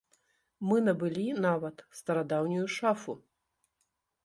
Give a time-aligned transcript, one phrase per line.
[0.69, 3.13] Мы набылі, нават, старадаўнюю шафу.